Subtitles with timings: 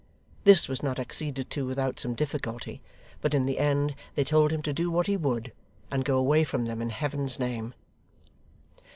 [0.45, 2.81] This was not acceded to without some difficulty,
[3.21, 5.51] but in the end they told him to do what he would,
[5.91, 7.75] and go away from them in heaven's name.